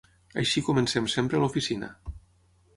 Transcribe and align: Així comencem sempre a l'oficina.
Així 0.43 0.63
comencem 0.69 1.11
sempre 1.17 1.39
a 1.41 1.45
l'oficina. 1.45 1.93